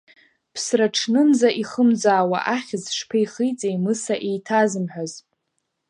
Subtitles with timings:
[0.53, 5.13] Ԥсраҽнынӡа ихымӡаауа ахьӡ шԥеихиҵеи Мыса еиҭазымҳәаз!